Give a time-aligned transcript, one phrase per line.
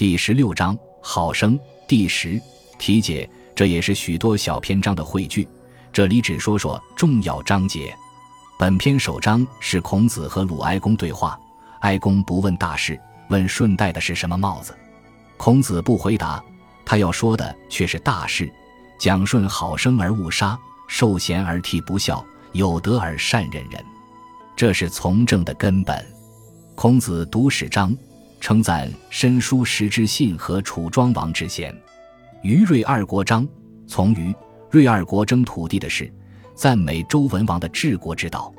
[0.00, 2.40] 第十六章好生第十
[2.78, 5.46] 题解，这也是许多小篇章的汇聚。
[5.92, 7.94] 这里只说说重要章节。
[8.58, 11.38] 本篇首章是孔子和鲁哀公对话，
[11.82, 14.74] 哀公不问大事，问舜戴的是什么帽子。
[15.36, 16.42] 孔子不回答，
[16.82, 18.50] 他要说的却是大事，
[18.98, 20.58] 讲舜好生而勿杀，
[20.88, 23.84] 受贤而替不孝，有德而善任人，
[24.56, 26.02] 这是从政的根本。
[26.74, 27.94] 孔子读史章，
[28.40, 31.72] 称赞申叔时之信和楚庄王之贤。
[32.42, 33.46] 于芮二国章，
[33.86, 34.34] 从于。
[34.72, 36.08] 芮二国争土地的事，
[36.54, 38.54] 赞美周文王的治国之道。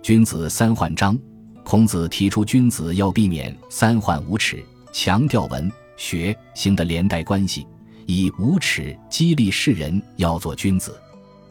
[0.00, 1.18] 君子三患章，
[1.62, 7.66] 孔子提出君子要避免三患无耻，强调文学行的连带关系，
[8.06, 10.98] 以无耻激励世人要做君子。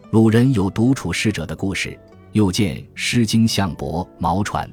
[0.09, 1.95] 鲁人有独处世者的故事，
[2.31, 4.67] 又见《诗经·项伯·毛传》。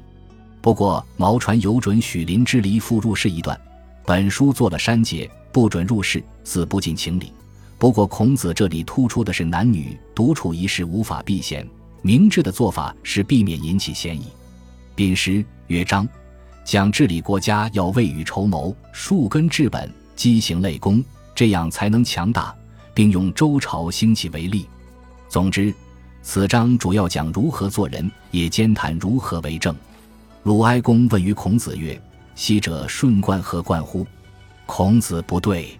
[0.67, 3.57] 不过毛传有准许林之离父入室一段，
[4.05, 7.33] 本书做了删节，不准入室，似不近情理。
[7.79, 11.65] 不过，孔子这里突出的是男女独处一室无法避嫌，
[12.03, 14.25] 明智的做法是避免引起嫌疑。
[14.97, 16.05] 丙时曰章，
[16.65, 21.01] 讲治理国家要未雨绸缪，树根治本，积行累功，
[21.33, 22.53] 这样才能强大，
[22.93, 24.67] 并用周朝兴起为例。
[25.29, 25.73] 总之，
[26.25, 29.73] 此章主要讲如何做人，也兼谈如何为政。
[30.47, 32.01] 鲁哀公问于孔子曰
[32.37, 34.07] ：“昔者舜冠何冠乎？”
[34.65, 35.77] 孔子不对。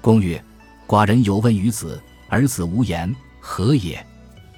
[0.00, 0.44] 公曰。
[0.84, 4.04] 寡人有问于子，而子无言，何也？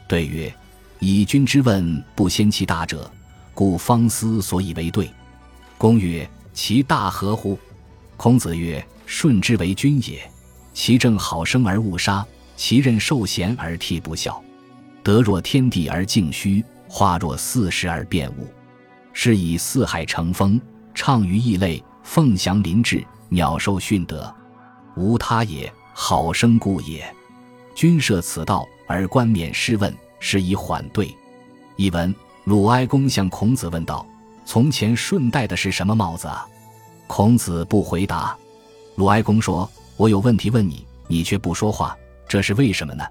[0.09, 0.51] 对曰：
[1.01, 3.13] 以君之问不先其大者，
[3.53, 5.11] 故方思所以为对。
[5.77, 7.59] 公曰：其大何乎？
[8.17, 10.27] 孔子曰：舜之为君也，
[10.73, 14.43] 其政好生而勿杀，其任受贤而替不孝，
[15.03, 18.49] 德若天地而敬虚，化若四时而变物，
[19.13, 20.61] 是以四海成风，
[20.95, 24.35] 畅于异类，凤翔麟志，鸟兽驯德，
[24.97, 25.73] 无他也。
[25.95, 27.05] 好生故也。
[27.75, 31.15] 君设此道而冠冕失问，是以缓对。
[31.77, 32.15] 译文：
[32.45, 34.07] 鲁哀公向孔子问道
[34.47, 36.47] ：“从前舜戴的是什么帽子啊？”
[37.07, 38.35] 孔子不回答。
[38.97, 41.95] 鲁哀公说：“我有问题问你，你却不说话，
[42.27, 43.05] 这是为什么呢？”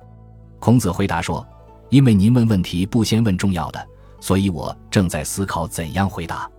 [0.60, 1.48] 孔子回答说
[1.90, 3.88] ：“因为您问问题不先问重要的，
[4.22, 6.50] 所以我正在思考怎样回答。”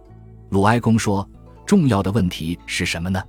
[0.51, 1.27] 鲁哀公说
[1.65, 3.23] ：“重要的问题是什么呢？”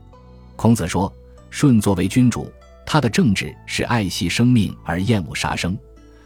[0.57, 1.09] 孔子说
[1.49, 2.51] ：“舜作为君主。”
[2.85, 5.75] 他的政治是爱惜生命而厌恶杀生，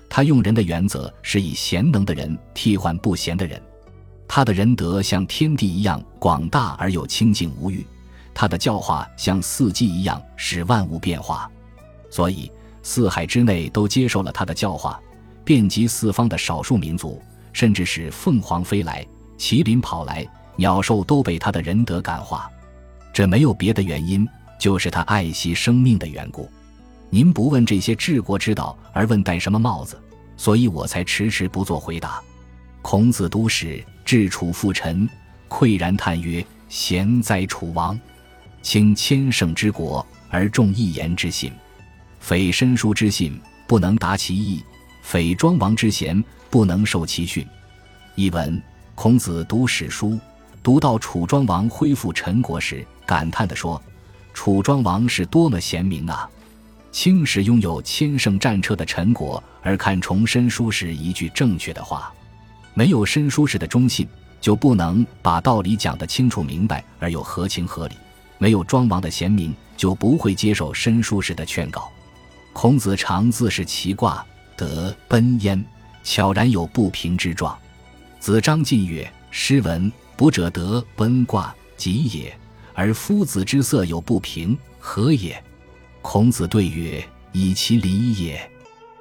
[0.09, 3.61] 他用人的原则是以贤能的人替换不贤的人，
[4.27, 7.85] 他的仁德像天地一样广大而又清净无欲，
[8.33, 11.49] 他的教化像四季一样使万物变化，
[12.09, 12.51] 所以
[12.81, 14.99] 四海之内都接受了他的教化，
[15.45, 17.21] 遍及四方的少数民族，
[17.57, 19.03] 甚至是凤凰飞来、
[19.35, 20.23] 麒麟跑来、
[20.57, 22.47] 鸟兽都被他的仁德感化，
[23.11, 24.27] 这没有别的原因。
[24.59, 26.47] 就是他爱惜生命的缘故。
[27.09, 29.99] 您不问这些治国之道，而问戴什么帽子，
[30.35, 32.21] 所以我才迟迟不做回答。
[32.83, 35.09] 孔子读史，至楚复陈，
[35.49, 37.99] 喟然叹曰：“贤哉，楚王！
[38.61, 41.51] 轻千乘之国，而重一言之信。
[42.19, 44.61] 匪申叔之信，不能达其意；
[45.01, 46.23] 匪庄王之贤，
[46.57, 47.45] 不能受其训。”
[48.17, 48.59] 译文：
[48.95, 50.19] 孔子读史书，
[50.63, 53.79] 读到楚庄王恢复陈国时，感叹地说。
[54.33, 56.27] 楚庄王是多么贤明啊！
[56.91, 62.11] 轻视拥有千乘战车的陈国，而看重申叔时一句正确的话。
[62.73, 64.07] 没有申叔时的忠信，
[64.41, 67.93] 就不能把道理讲得清楚明白而又合情合理；
[68.39, 71.87] 没有庄王的贤明，就不会接受申叔时的劝告。
[72.51, 74.25] 孔子常自是其卦
[74.55, 75.63] 得奔焉，
[76.07, 77.55] 悄然有不平之状。
[78.17, 82.33] 子张进曰：“诗文不者得奔卦，吉也。”
[82.73, 85.43] 而夫子之色有不平，何也？
[86.01, 88.39] 孔子对曰：“以其离也。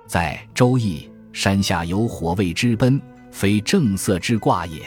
[0.08, 3.00] 在《周易》，山下有火，谓之奔，
[3.30, 4.82] 非正色之卦也。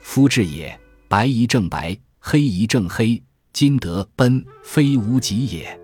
[0.00, 0.74] 夫志也，
[1.06, 5.78] 白宜正白，黑宜正黑，今得奔，非无极也。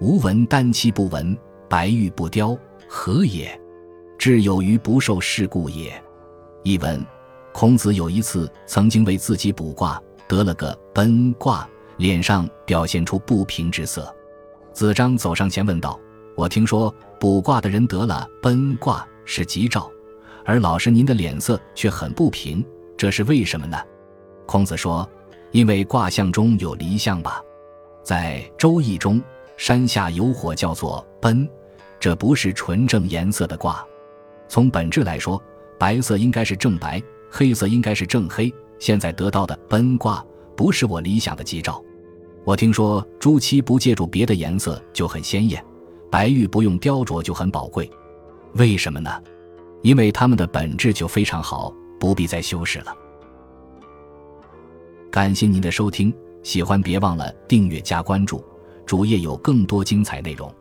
[0.00, 1.36] 吾闻丹漆不闻，
[1.68, 2.56] 白玉不雕，
[2.88, 3.60] 何也？
[4.22, 5.92] 志有余不受事故也。”
[6.62, 7.04] 译文：
[7.52, 11.68] 孔子有一次曾经为自己卜卦，得了个奔卦。
[11.96, 14.14] 脸上表现出不平之色，
[14.72, 15.98] 子张走上前问道
[16.36, 19.90] ：“我听说卜卦的人得了奔卦是吉兆，
[20.44, 22.64] 而老师您的脸色却很不平，
[22.96, 23.76] 这是为什么呢？”
[24.46, 25.08] 孔子说
[25.50, 27.42] ：“因为卦象中有离象吧。
[28.04, 29.20] 在《周易》中，
[29.56, 31.48] 山下有火叫做奔，
[31.98, 33.84] 这不是纯正颜色的卦。
[34.52, 35.42] 从本质来说，
[35.78, 38.52] 白色应该是正白，黑色应该是正黑。
[38.78, 40.22] 现在得到的奔卦。”
[40.54, 41.82] 不是我理想的吉兆，
[42.44, 45.64] 我听说朱漆不借助别的颜色就很鲜艳，
[46.10, 47.90] 白玉不用雕琢就很宝贵，
[48.52, 49.10] 为什么呢？
[49.80, 52.94] 因为它们的本质就非常好，不必再修饰了。
[55.10, 58.44] 感谢您的收听，喜欢别忘了订阅加关注，
[58.84, 60.54] 主页有更多精彩内容。